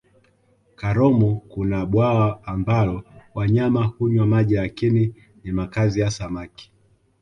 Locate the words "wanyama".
3.35-3.83